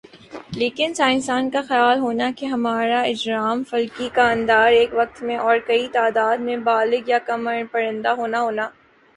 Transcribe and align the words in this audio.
لیکن 0.51 0.93
سائنسدان 0.93 1.49
کا 1.49 1.61
خیال 1.67 1.99
ہونا 1.99 2.29
کہ 2.37 2.45
ہمارہ 2.45 3.03
اجرام 3.05 3.63
فلکی 3.69 4.09
کا 4.13 4.29
اندر 4.31 4.71
ایک 4.71 4.89
وقت 4.93 5.21
میں 5.23 5.37
اور 5.37 5.57
کی 5.67 5.87
تعداد 5.91 6.37
میں 6.37 6.57
بالغ 6.63 7.09
یا 7.09 7.19
کم 7.25 7.47
عمر 7.47 7.63
پرندہ 7.71 8.09
ہونا 8.17 8.41
ہونا 8.41 8.69